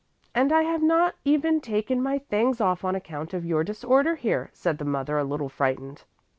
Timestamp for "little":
5.23-5.47